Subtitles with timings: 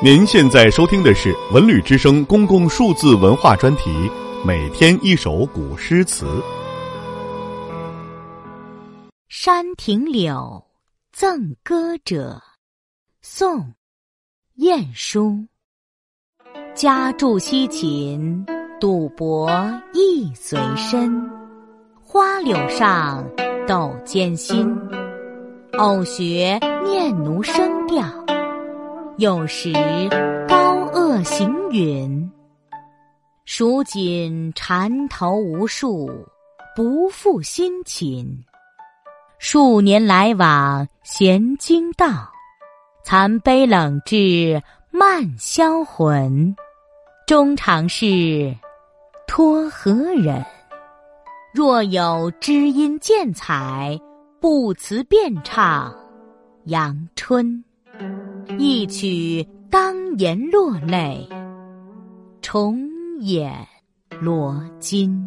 [0.00, 3.90] 您现在收听的是《文旅之声》公共数字文化专题，
[4.46, 6.24] 每天一首古诗词。
[9.28, 10.64] 《山亭柳
[11.10, 12.40] 赠歌者》
[13.22, 13.58] 宋·
[14.54, 15.44] 晏殊。
[16.76, 18.46] 家住西秦，
[18.80, 19.50] 赌博
[19.92, 21.28] 意随身。
[22.00, 23.28] 花柳上，
[23.66, 24.72] 斗艰辛。
[25.76, 28.06] 偶学念奴声调。
[29.18, 29.72] 有时
[30.46, 32.30] 高恶行云，
[33.46, 36.08] 蜀锦缠头无数，
[36.76, 38.44] 不负辛勤。
[39.40, 42.30] 数年来往闲经道，
[43.02, 44.62] 残杯冷炙
[44.92, 46.54] 慢销魂。
[47.26, 48.54] 终常是
[49.26, 50.46] 托何人？
[51.52, 53.98] 若有知音见采，
[54.38, 55.92] 不辞便唱
[56.66, 57.64] 阳春。
[58.56, 61.28] 一曲当言落泪，
[62.40, 62.88] 重
[63.20, 63.52] 演
[64.20, 65.20] 罗巾。